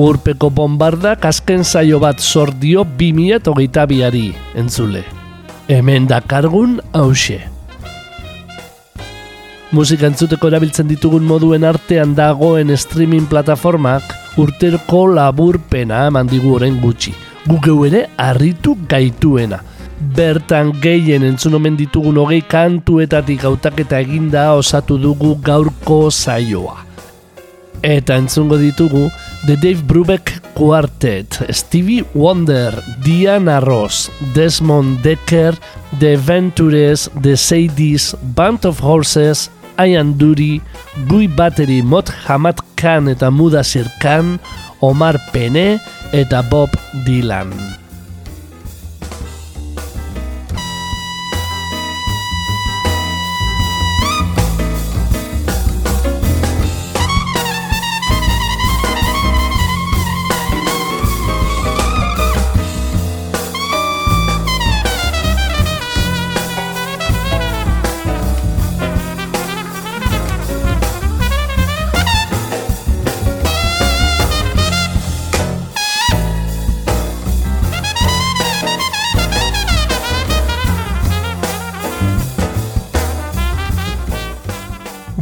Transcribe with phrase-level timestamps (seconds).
[0.00, 5.02] Urpeko bombardak azken saio bat sordio 2008 biari, entzule.
[5.68, 7.36] Hemen dakargun hause.
[9.76, 17.12] Musika entzuteko erabiltzen ditugun moduen artean dagoen streaming plataformak urterko laburpena eman digu orain gutxi.
[17.44, 19.60] Gukeu ere harritu gaituena.
[20.16, 26.89] Bertan gehien entzun omen ditugun hogei kantuetatik hautaketa eginda osatu dugu gaurko saioa.
[27.82, 29.08] Eta entzungo ditugu
[29.46, 35.56] The Dave Brubeck Quartet, Stevie Wonder, Diana Ross, Desmond Decker,
[35.98, 39.50] The Ventures, The Sadies, Band of Horses,
[39.80, 40.60] Ian Dury,
[41.08, 43.62] Gui Battery, Mot Hamad Khan eta Muda
[44.00, 44.38] Khan,
[44.80, 45.80] Omar Pene
[46.12, 46.70] eta Bob
[47.06, 47.79] Dylan.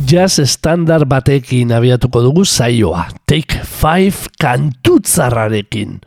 [0.09, 3.09] Jazz standard batekin abiatuko dugu zaioa.
[3.29, 5.99] Take 5 kantutzarrarekin.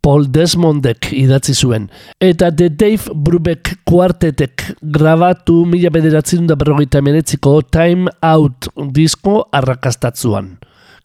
[0.00, 1.88] Paul Desmondek idatzi zuen.
[2.22, 10.54] Eta The Dave Brubeck kuartetek grabatu mila bederatzen da berrogeita menetziko Time Out disko arrakastatzuan.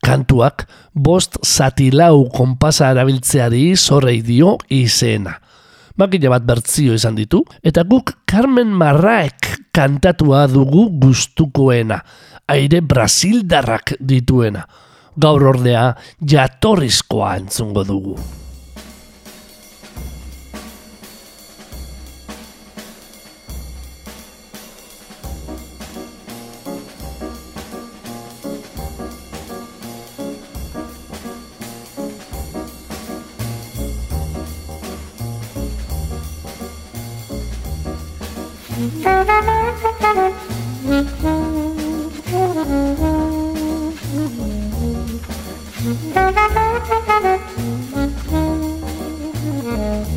[0.05, 5.39] Kantuak bost satilau konpasa erabiltzeari zorrei dio izena.
[5.97, 12.01] Makina bat bertzio izan ditu, eta guk Carmen Marraek kantatua dugu gustukoena
[12.47, 14.65] aire brasildarrak dituena.
[15.17, 15.85] Gaur ordea
[16.19, 18.17] jatorrizkoa entzungo dugu.
[40.85, 41.64] Thank you.
[42.67, 42.99] Thank
[50.09, 50.14] you.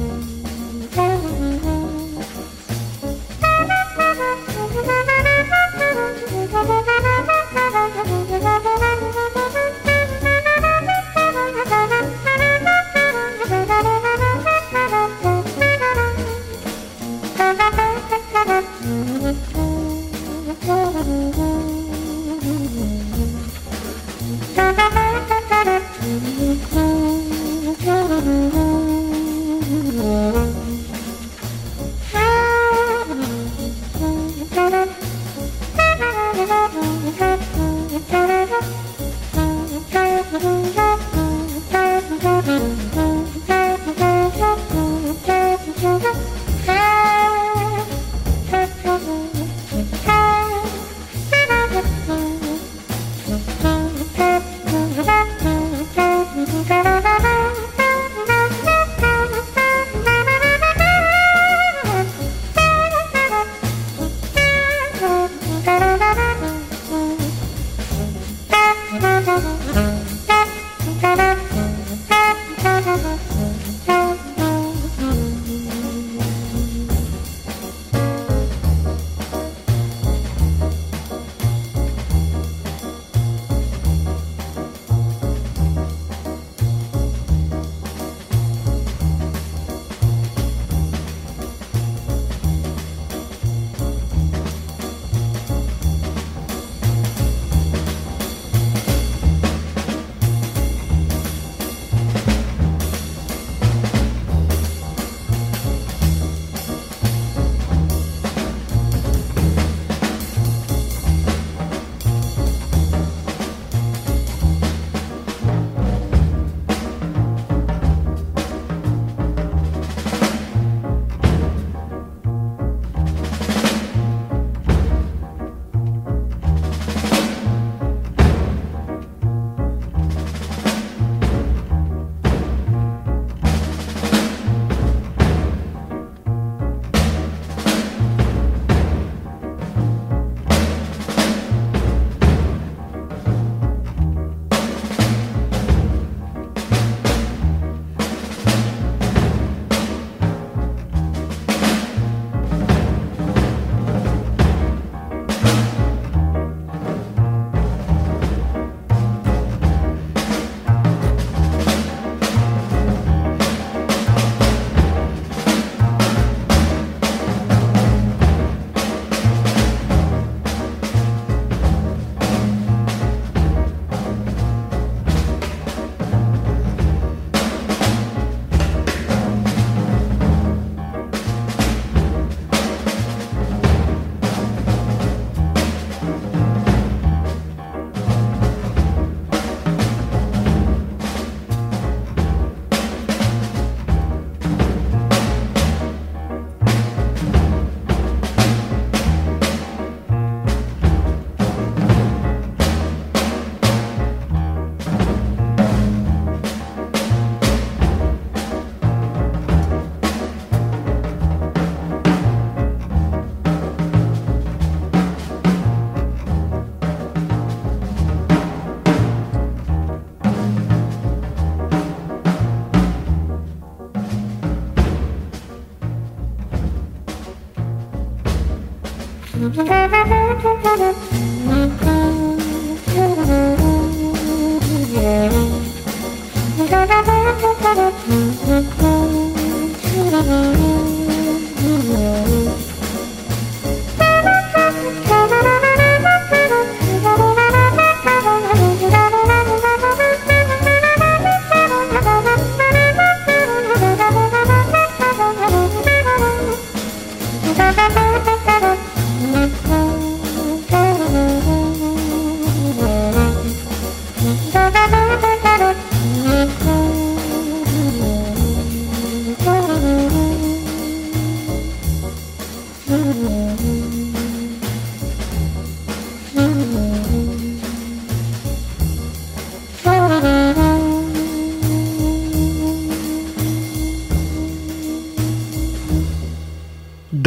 [234.91, 235.48] Yeah.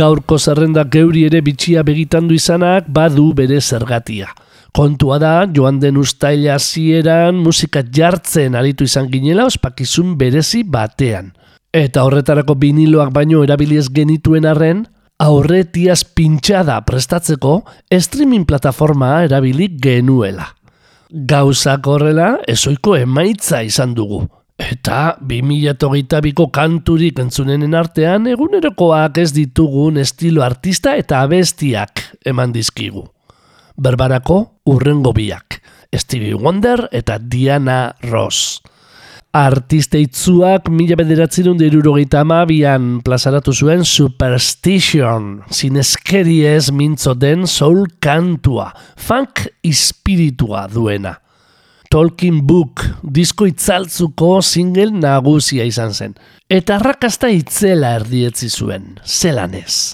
[0.01, 4.31] Gaurko zerrenda geuri ere bitxia begitandu izanak badu bere zergatia.
[4.73, 11.33] Kontua da, joan den ustaila zieran musika jartzen aritu izan ginela ospakizun berezi batean.
[11.75, 14.85] Eta horretarako biniloak baino erabiliez genituen arren,
[15.21, 17.59] aurretiaz pintxada prestatzeko
[17.99, 20.49] streaming plataforma erabilik genuela.
[21.11, 24.23] Gauzak horrela, ezoiko emaitza izan dugu.
[24.61, 33.07] Eta 2008ko kanturik entzunenen artean egunerokoak ez ditugun estilo artista eta abestiak eman dizkigu.
[33.81, 34.37] Berbarako
[34.69, 35.57] urrengo biak,
[35.97, 38.59] Stevie Wonder eta Diana Ross.
[39.31, 47.87] Artista itzuak mila bederatzen dut irurogeita amabian plazaratu zuen Superstition, zinezkeri ez mintzo den soul
[48.03, 51.15] kantua, funk espiritua duena.
[51.91, 56.13] Talking Book disko itzaltzuko single nagusia izan zen.
[56.47, 59.91] Eta arrakasta itzela erdietzi zuen, zelanez.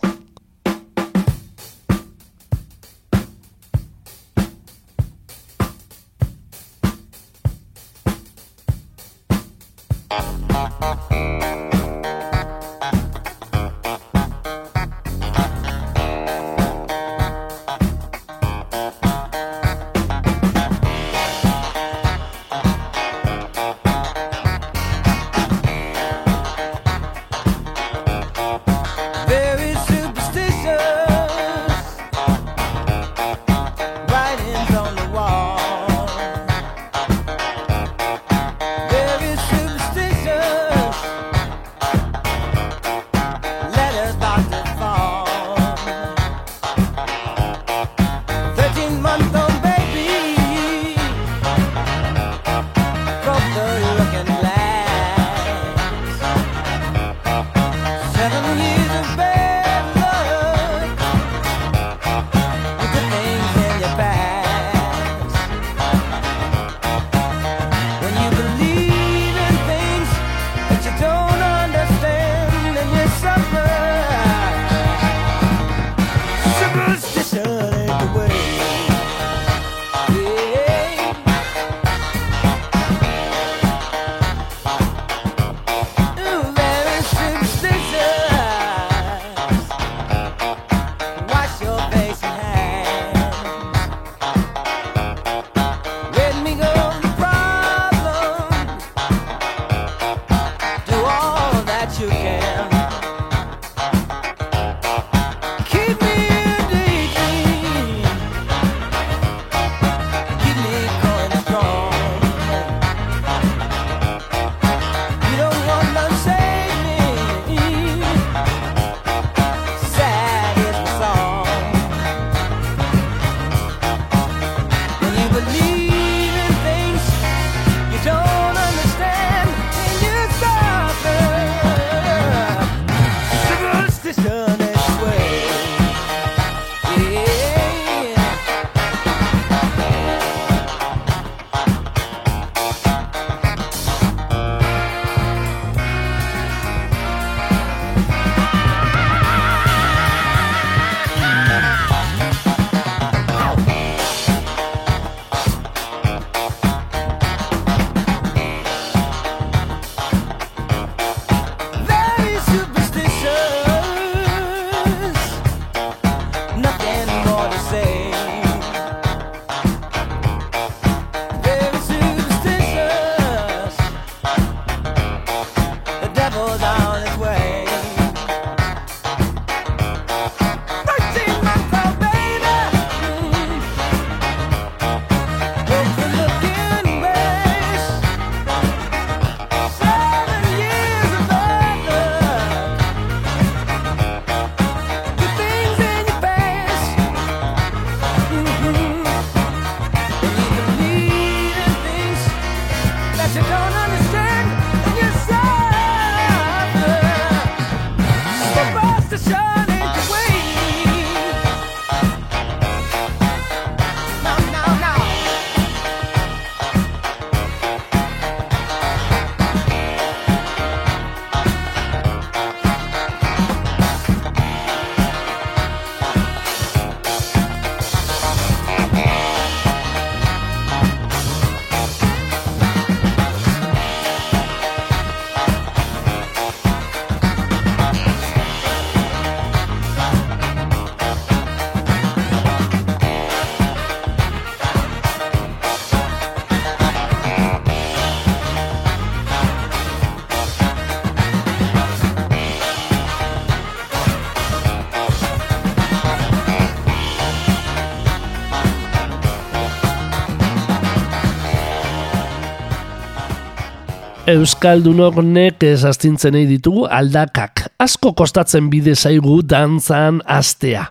[264.27, 267.61] Euskaldunok nekez astintzen nahi ditugu aldakak.
[267.79, 270.81] Asko kostatzen bide zaigu dantzan astea.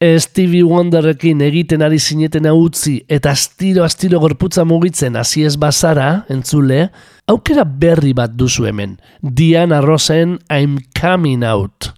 [0.00, 6.86] Stevie Wonderrekin egiten ari zinetena utzi eta astiro astiro gorputza mugitzen hasi ez bazara, entzule,
[7.28, 8.96] aukera berri bat duzu hemen.
[9.20, 11.92] Diana Rosen I'm Coming Out.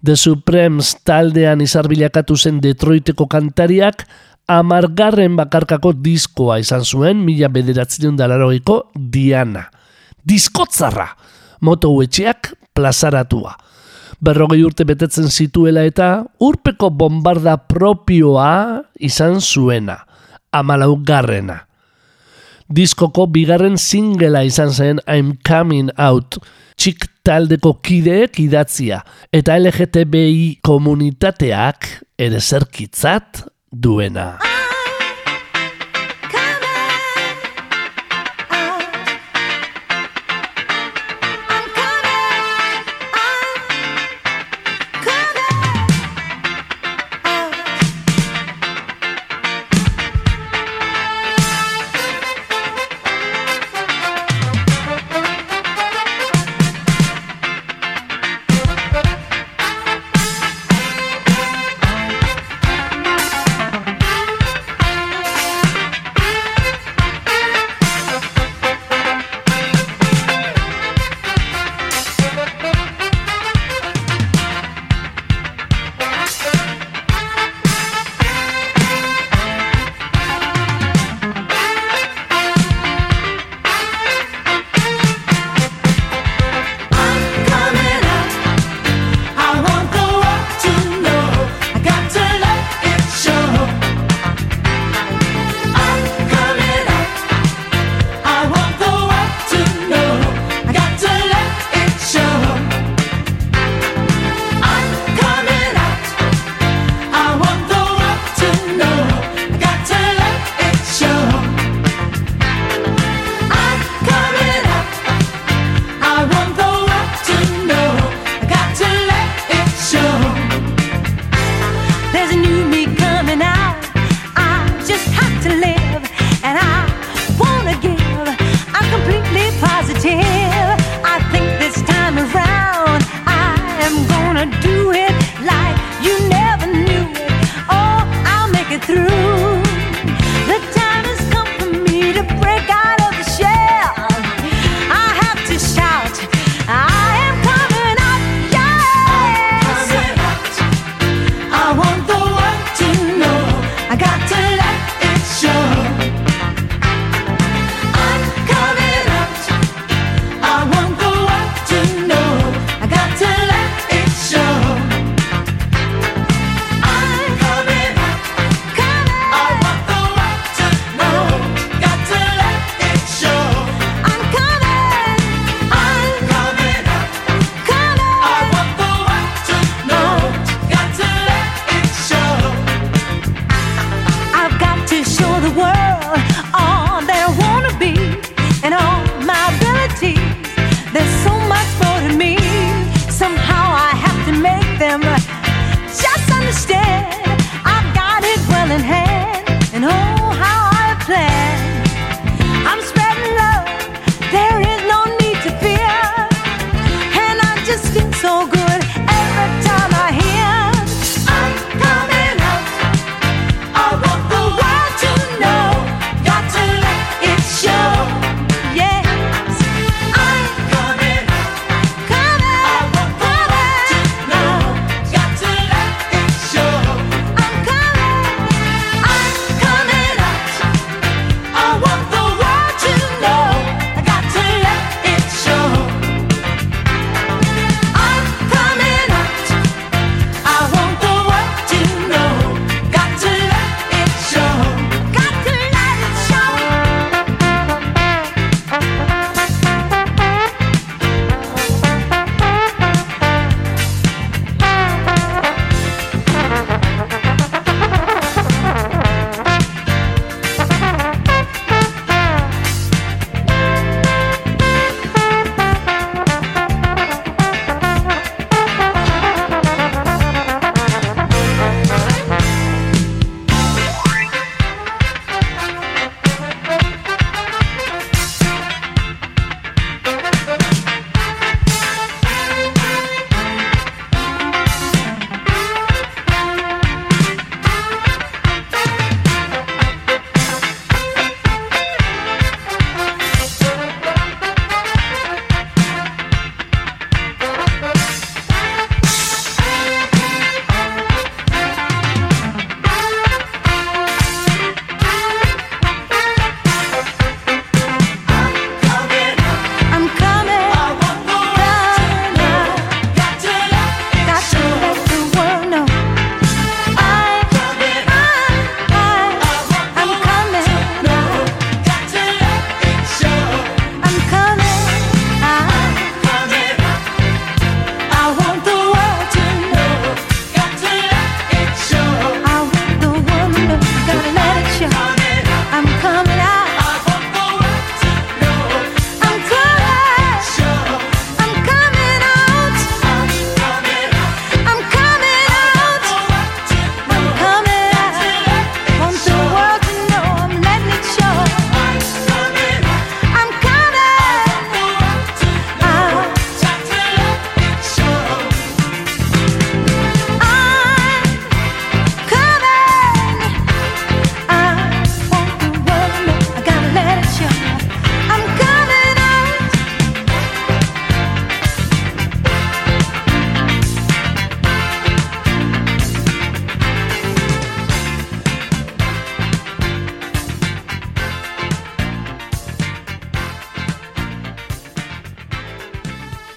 [0.00, 4.08] The Supremes taldean izarbilakatu zen Detroiteko kantariak
[4.48, 9.68] amargarren bakarkako diskoa izan zuen mila bederatzen dalaroiko Diana.
[10.24, 11.08] Diskotzarra!
[11.60, 13.54] Moto huetxeak plazaratua.
[14.24, 19.98] Berrogei urte betetzen zituela eta urpeko bombarda propioa izan zuena.
[20.52, 21.60] Amalau garrena.
[22.68, 26.38] Diskoko bigarren singela izan zen I'm Coming Out.
[26.76, 29.02] Txik taldeko kideek idatzia
[29.32, 34.34] eta LGTBI komunitateak ere zerkitzat duena.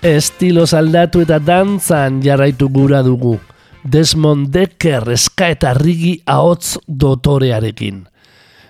[0.07, 3.33] Estilo aldatu eta dantzan jarraitu gura dugu.
[3.83, 8.05] Desmond Decker eska eta rigi ahotz dotorearekin.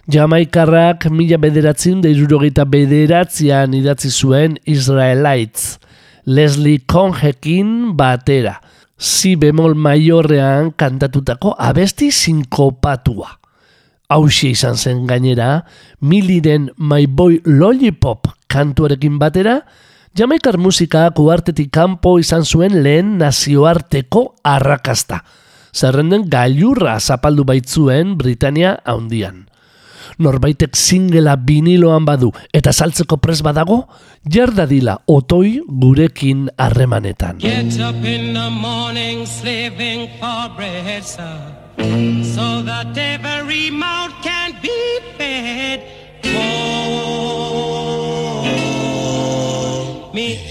[0.10, 5.78] Jamaikarrak mila bederatzen da irurogeita bederatzean idatzi zuen Israelites.
[6.26, 8.58] Leslie Conjekin batera.
[8.98, 13.36] Si bemol maiorrean kantatutako abesti sinkopatua.
[14.10, 15.68] Hauxe izan zen gainera,
[16.02, 19.62] miliren My Boy Lollipop kantuarekin batera,
[20.18, 25.20] Jamaikar musika kuartetik kanpo izan zuen lehen nazioarteko arrakasta.
[25.78, 29.44] Zerrenden gailurra zapaldu baitzuen Britania haundian.
[30.18, 33.84] Norbaitek singela biniloan badu eta saltzeko pres badago,
[34.26, 37.38] jarda dila otoi gurekin harremanetan.
[37.38, 41.38] Get up in the morning slaving for bread, sir,
[42.34, 45.86] so that every mouth can be fed.
[46.34, 47.67] Oh,
[50.18, 50.47] me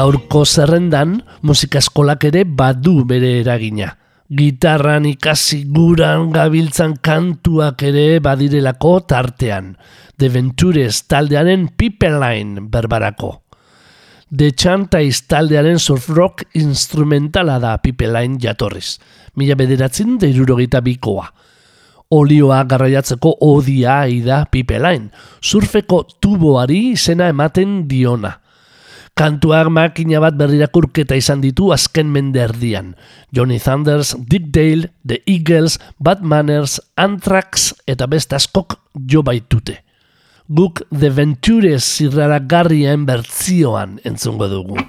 [0.00, 3.90] Gaurko zerrendan musika eskolak ere badu bere eragina.
[4.32, 9.74] Gitarran ikasi guran gabiltzan kantuak ere badirelako tartean.
[10.16, 13.34] The Ventures taldearen Pipeline berbarako.
[14.32, 18.96] The Chantais taldearen surf rock instrumentala da Pipeline jatorriz.
[19.36, 21.28] Mila bederatzen da irurogeita bikoa.
[22.16, 25.10] Olioa garraiatzeko odia da Pipeline,
[25.42, 28.39] surfeko tuboari izena ematen diona.
[29.20, 32.94] Kantuak makina bat berrirakurketa izan ditu azken mende erdian.
[33.36, 39.82] Johnny Thunders, Dick Dale, The Eagles, Bad Manners, Anthrax eta beste askok jo baitute.
[40.48, 44.80] Guk The Ventures zirraragarrien bertzioan entzungo dugu.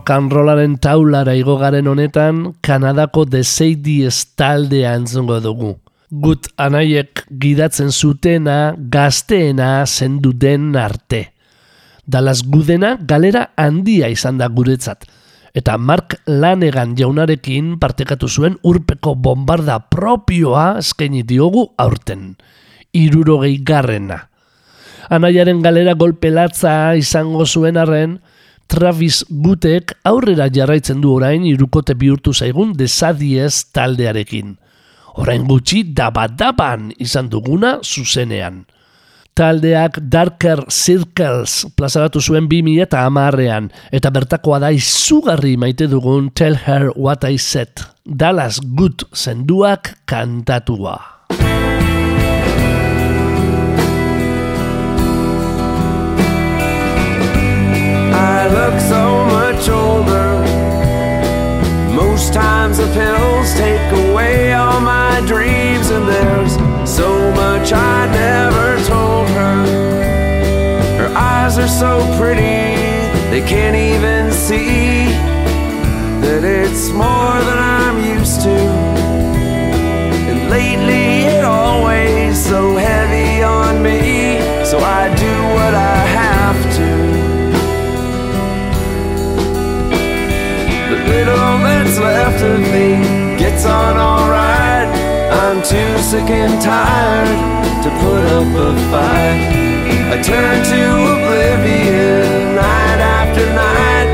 [0.00, 5.74] Rock and rollaren taulara igogaren honetan, Kanadako The Sadies taldea entzungo dugu.
[6.10, 11.34] Gut anaiek gidatzen zutena, gazteena zendu den arte.
[12.06, 15.04] Dalaz gudena galera handia izan da guretzat.
[15.52, 22.36] Eta Mark Lanegan jaunarekin partekatu zuen urpeko bombarda propioa eskaini diogu aurten.
[22.92, 24.30] Irurogei garrena.
[25.10, 28.20] Anaiaren galera golpelatza izango zuen arren,
[28.70, 34.54] Travis Gutek aurrera jarraitzen du orain irukote bihurtu zaigun desadiez taldearekin.
[35.18, 38.62] Orain gutxi dabadaban izan duguna zuzenean.
[39.34, 46.54] Taldeak Darker Circles plazaratu zuen 2000 eta amarrean, eta bertakoa da izugarri maite dugun Tell
[46.54, 47.82] Her What I Said.
[48.04, 51.19] Dallas Good zenduak kantatua.
[58.20, 60.30] I look so much older.
[61.94, 66.54] Most times the pills take away all my dreams, and there's
[66.88, 69.56] so much I never told her.
[71.00, 72.76] Her eyes are so pretty,
[73.30, 75.06] they can't even see
[76.20, 78.58] that it's more than I'm used to.
[80.30, 85.39] And lately it always so heavy on me, so I do
[91.10, 92.88] little that's left of me
[93.36, 94.88] gets on alright.
[95.42, 99.40] I'm too sick and tired to put up a fight.
[100.14, 100.82] I turn to
[101.14, 104.10] oblivion night after night.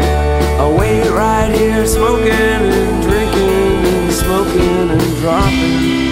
[0.63, 6.06] I wait right here smoking and drinking and smoking and dropping.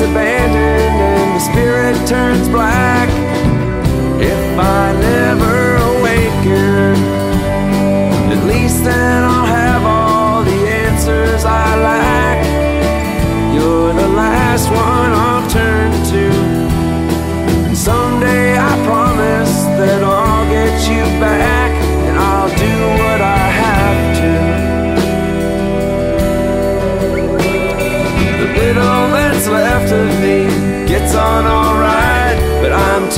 [0.00, 0.39] to band.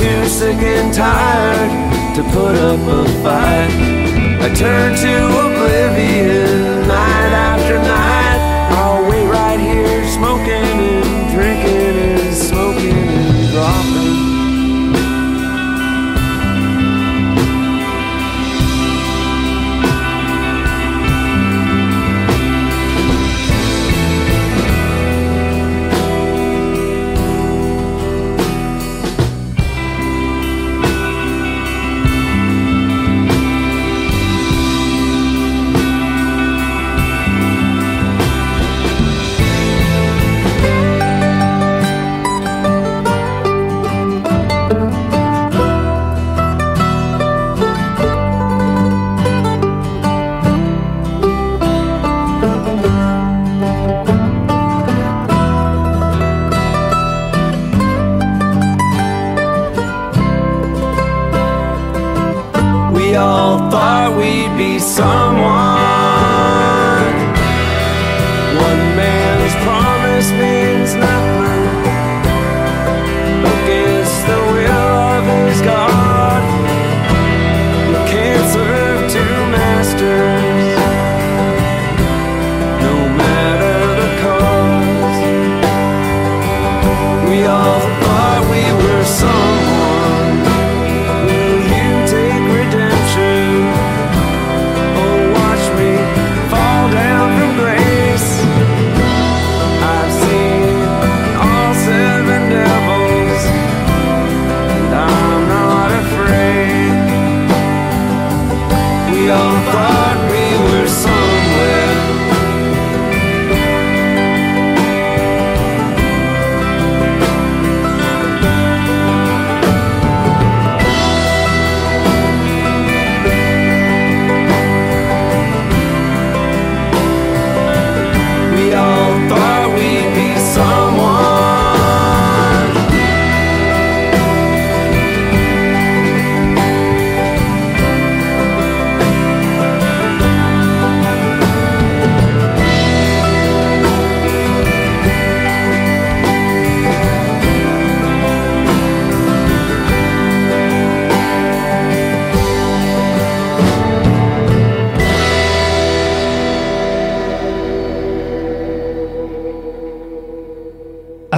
[0.03, 1.71] Too sick and tired
[2.15, 3.71] to put up a fight.
[4.45, 5.13] I turn to
[5.45, 8.32] oblivion night after night.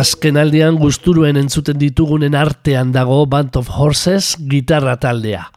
[0.06, 5.48] Azken aldian guzturuen entzuten ditugunen artean dago Band of Horses gitarra taldea.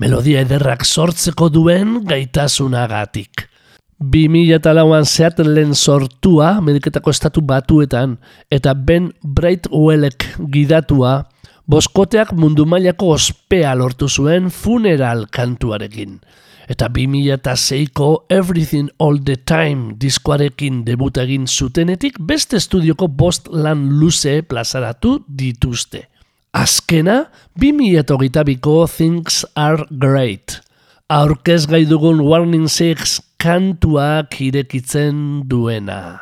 [0.00, 3.42] Melodia ederrak sortzeko duen gaitasunagatik.
[4.00, 8.14] 2008an Seattleen sortua Ameriketako estatu batuetan
[8.48, 10.24] eta Ben Brightwellek
[10.56, 11.18] gidatua
[11.68, 16.18] boskoteak mundu mailako ospea lortu zuen funeral kantuarekin
[16.68, 24.42] eta 2006ko Everything All The Time diskoarekin debuta egin zutenetik beste estudioko bost lan luze
[24.44, 26.04] plazaratu dituzte.
[26.52, 27.26] Azkena,
[27.60, 30.60] 2008ko Things Are Great.
[31.08, 36.20] Aurkez gai dugun Warning Six kantuak irekitzen duena.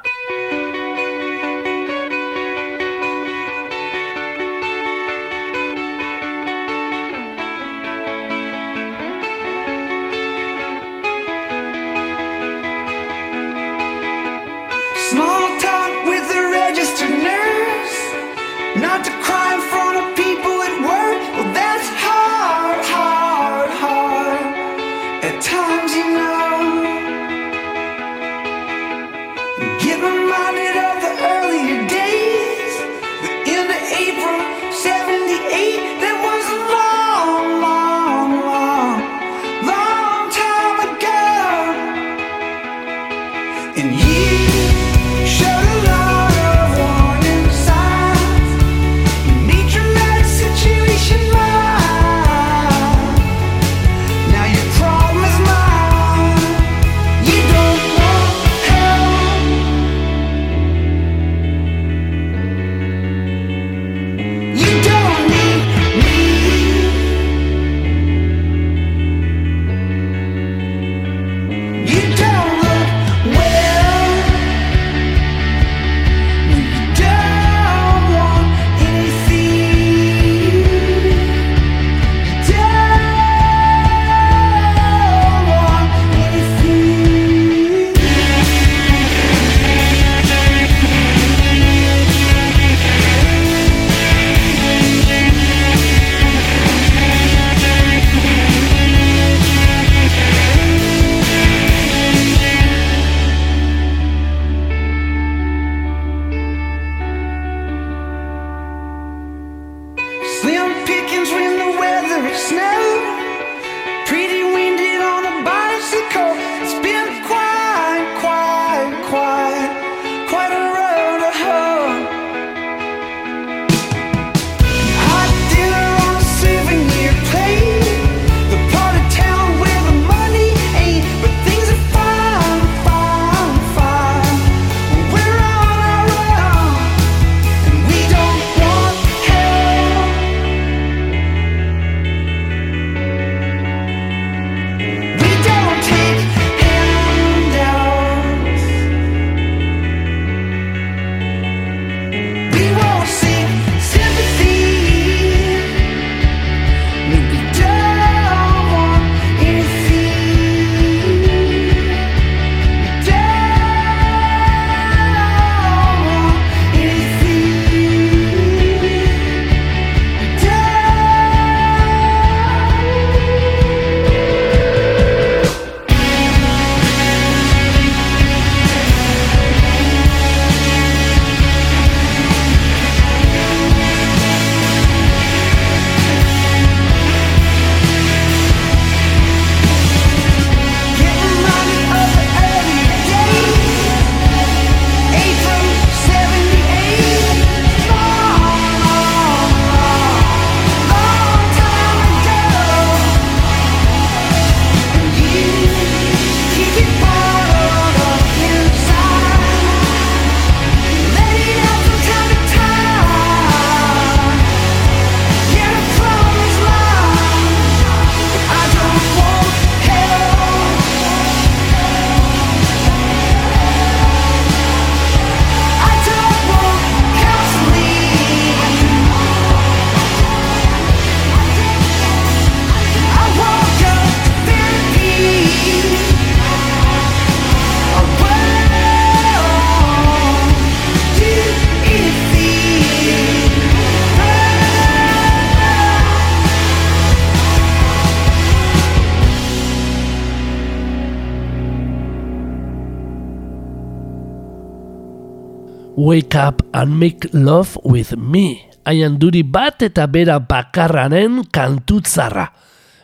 [256.76, 258.68] And make love with me.
[258.84, 262.50] Aian duri bat eta bera bakarranen kantutzarra.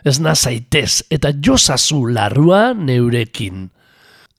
[0.04, 3.70] Ez nazaitez eta josazu larrua neurekin.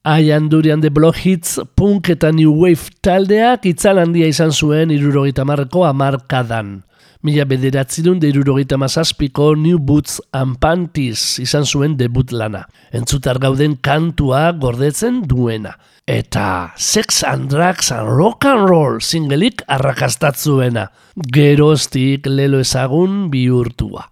[0.06, 5.46] Aian durian de blog hits punk eta new wave taldeak itzal handia izan zuen irurogeita
[5.48, 6.84] marreko amarkadan.
[7.24, 12.68] Mila bederatzilun de irurogeita mazazpiko New Boots and Panties izan zuen debut lana.
[12.92, 15.78] Entzutar gauden kantua gordetzen duena.
[16.04, 20.90] Eta Sex and Drugs and Rock and Roll singelik arrakastatzuena.
[21.32, 24.10] Geroztik lelo ezagun bihurtua.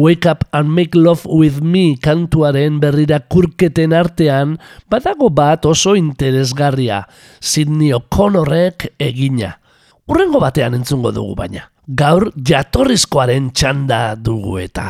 [0.00, 4.56] Wake Up and Make Love With Me kantuaren berrira kurketen artean
[4.88, 7.02] badago bat oso interesgarria,
[7.40, 9.58] Sidney O'Connorrek egina.
[10.08, 11.68] Urrengo batean entzungo dugu baina.
[11.84, 14.88] Gaur jatorrizkoaren txanda dugu eta.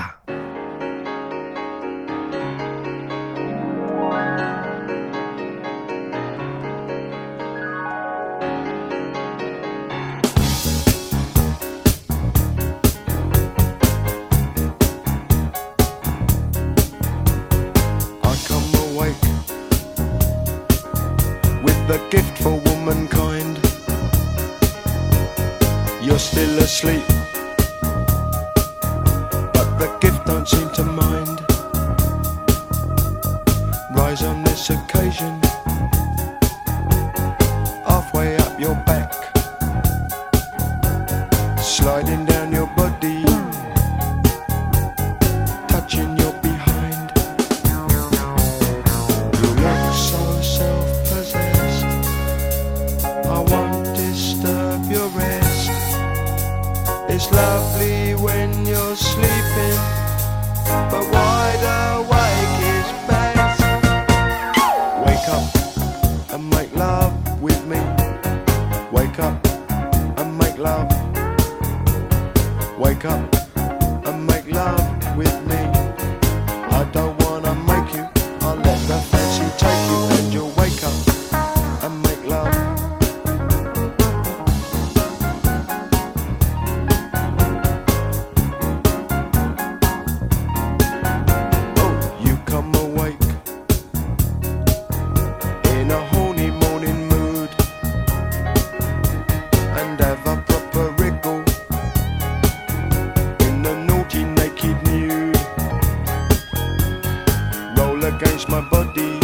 [108.14, 109.18] Against my body.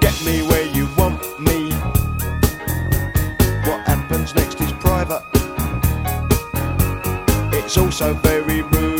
[0.00, 1.72] Get me where you want me.
[3.66, 5.24] What happens next is private.
[7.52, 8.95] It's also very rude.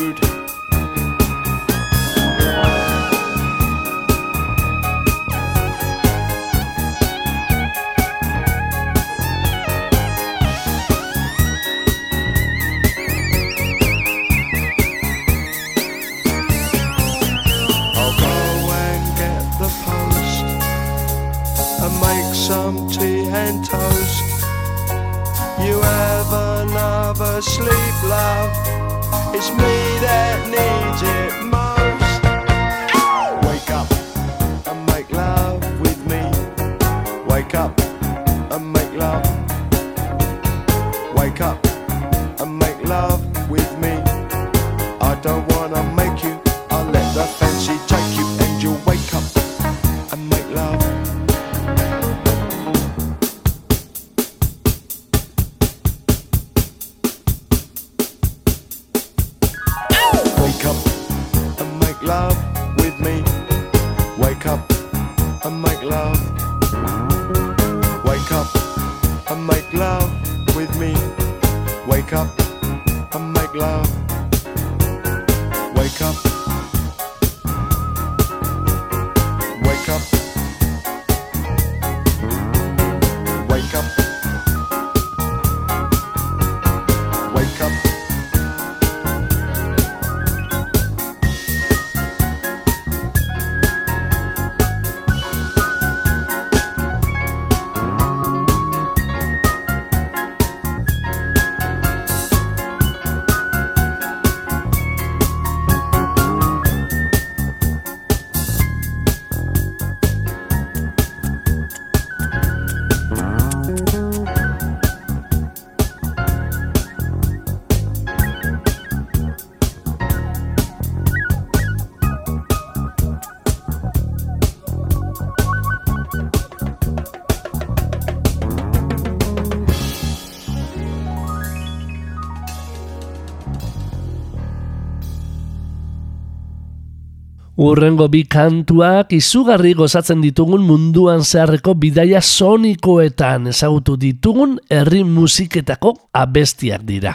[137.67, 146.85] Urrengo bi kantuak izugarri gozatzen ditugun munduan zeharreko bidaia sonikoetan ezagutu ditugun herri musiketako abestiak
[146.87, 147.11] dira.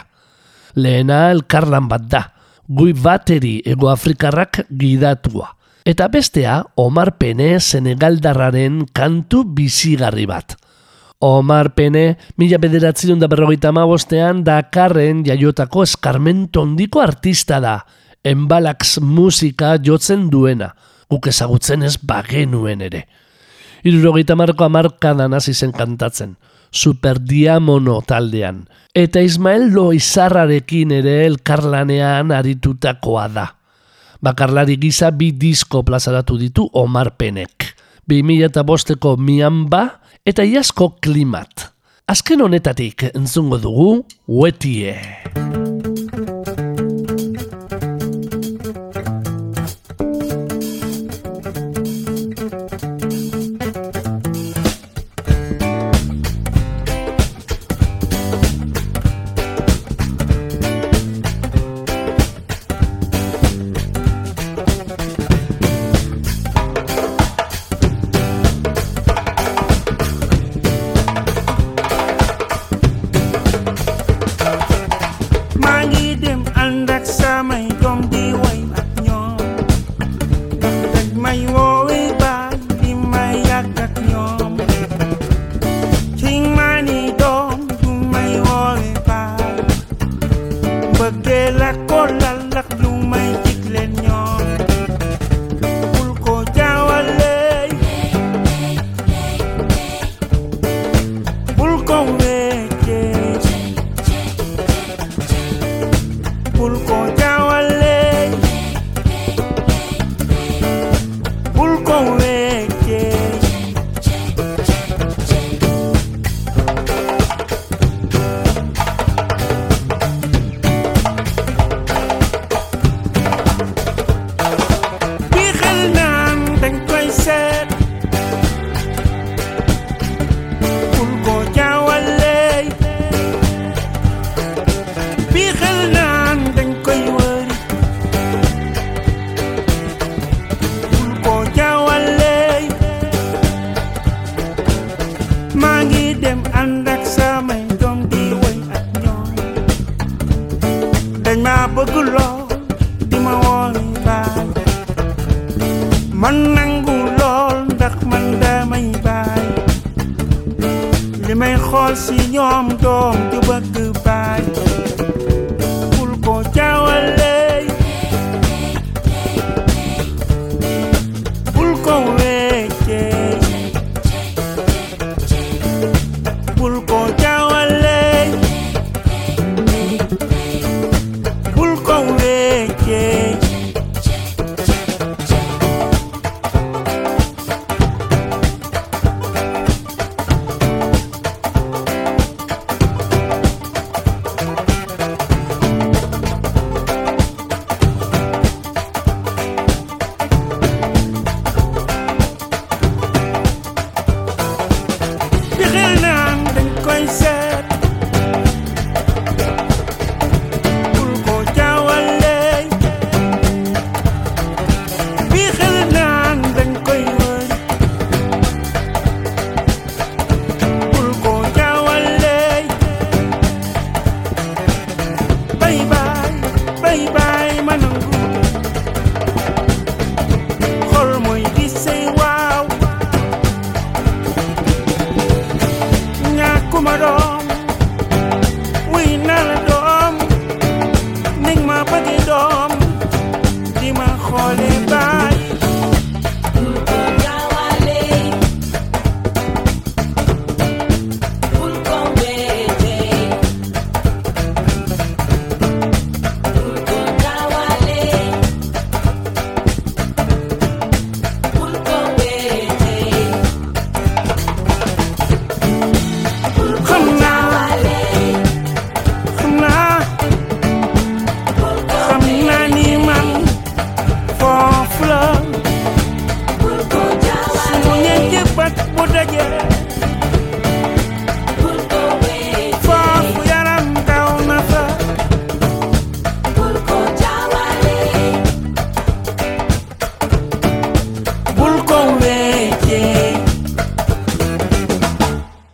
[0.77, 2.21] Lehena elkarlan bat da,
[2.69, 5.49] gui bateri egoafrikarrak gidatua.
[5.89, 10.53] Eta bestea, Omar Pene Senegaldarraren kantu bizigarri bat.
[11.25, 17.79] Omar Pene, mila bederatzen da berrogeita bostean Dakarren jaiotako eskarmento hondiko artista da,
[18.23, 20.73] enbalax musika jotzen duena,
[21.09, 23.05] guk ezagutzen ez bagenuen ere.
[23.83, 26.37] Irurogeita marko amarkadan hasi zen kantatzen,
[26.71, 28.63] superdiamono taldean,
[28.95, 33.47] eta Ismael Loizarrarekin ere elkarlanean aritutakoa da.
[34.23, 37.73] Bakarlari gisa bi disko plazaratu ditu Omar Penek.
[38.07, 39.83] 2000 eta bosteko mianba
[40.25, 41.69] eta iasko klimat.
[42.07, 43.89] Azken honetatik entzungo dugu,
[44.27, 44.95] Wetie.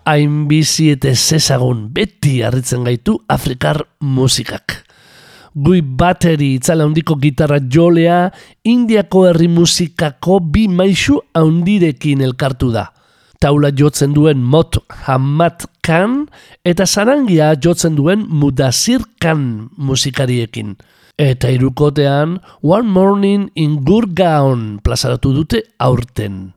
[0.10, 4.84] Hain bizi eta zezagun beti harritzen gaitu Afrikar musikak.
[5.54, 8.30] Gui bateri itzala handiko gitarra jolea,
[8.66, 12.88] Indiako herri musikako bi maisu handirekin elkartu da.
[13.40, 16.26] Taula jotzen duen Mot Hamad Khan
[16.66, 20.76] eta Sarangia jotzen duen Mudasir Khan musikariekin.
[21.20, 26.50] Eta irukotean One Morning in Gurgaon plazaratu dute aurten.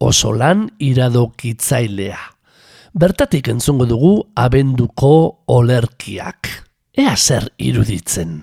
[0.00, 2.41] Oso lan iradokitzailea.
[2.92, 5.12] Bertatik entzungo dugu abenduko
[5.48, 6.50] olerkiak.
[6.92, 8.42] Ea zer iruditzen.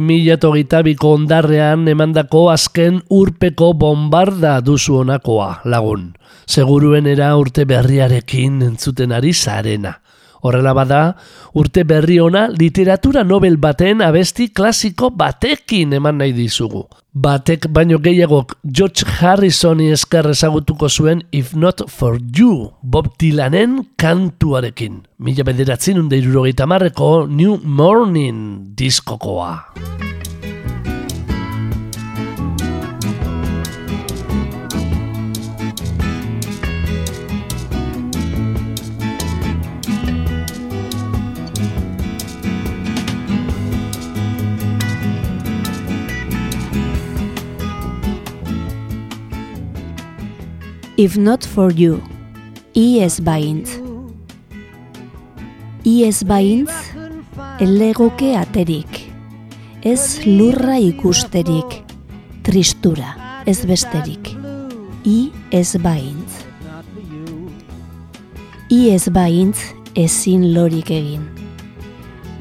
[0.00, 6.10] 2008ko ondarrean emandako azken urpeko bombarda duzu honakoa lagun.
[6.50, 9.94] Seguruenera urte berriarekin entzuten ari zarena.
[10.40, 11.02] Horrela bada,
[11.54, 16.86] urte berri ona literatura nobel baten abesti klasiko batekin eman nahi dizugu.
[17.10, 25.02] Batek baino gehiagok George Harrisoni esker ezagutuko zuen If Not For You, Bob Dylanen kantuarekin.
[25.18, 29.56] Mila bederatzen unde irurogeita marreko New Morning diskokoa.
[51.00, 52.02] If not for you,
[52.76, 53.70] iez baintz.
[55.82, 56.74] Iez baintz,
[57.56, 58.98] elegoke aterik.
[59.80, 61.78] Ez lurra ikusterik,
[62.44, 63.14] tristura,
[63.48, 64.28] ez besterik.
[65.08, 66.44] I ez baintz.
[68.68, 71.24] I ez baintz ezin lorik egin.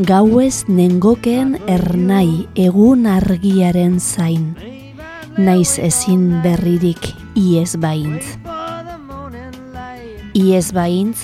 [0.04, 4.52] Gauez nengokeen ernai egun argiaren zain.
[5.40, 8.36] Naiz ezin berririk iez baintz.
[10.36, 11.22] Iez baintz,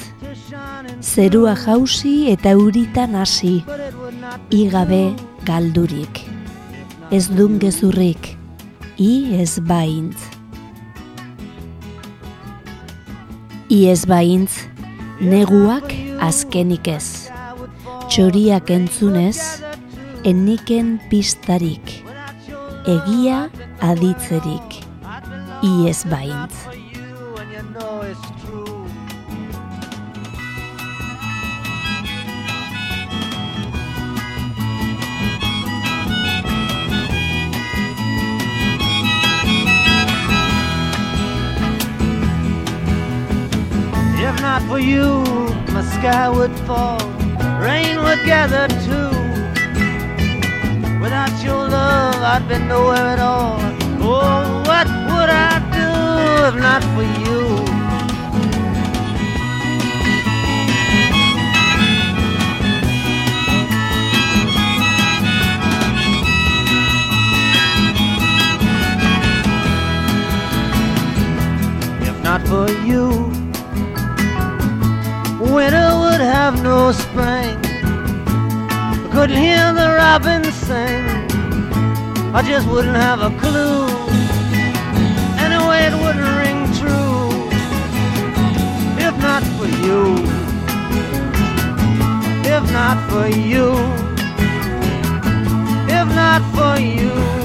[1.03, 3.63] zerua jausi eta euritan hasi,
[4.49, 5.03] igabe
[5.45, 6.23] galdurik.
[7.11, 8.31] Ez dun gezurrik,
[8.97, 10.23] iez baintz.
[13.67, 14.63] Iez baintz,
[15.19, 15.91] neguak
[16.23, 17.27] azkenik ez.
[18.07, 19.39] Txoriak entzunez,
[20.23, 21.99] eniken pistarik.
[22.85, 23.47] Egia
[23.83, 24.74] aditzerik,
[25.65, 26.55] iez baintz.
[44.17, 45.23] If not for you,
[45.73, 46.99] my sky would fall,
[47.59, 49.11] rain would gather too.
[51.01, 53.59] Without your love, I'd been nowhere at all.
[54.07, 55.89] Oh, what would I do
[56.49, 57.39] if not for you?
[72.09, 73.07] If not for you,
[75.53, 77.57] winter would have no spring.
[79.03, 81.05] I couldn't hear the robin sing.
[82.37, 84.04] I just wouldn't have a clue.
[89.65, 90.15] For you.
[92.45, 93.71] If not for you.
[95.89, 97.44] If not for you.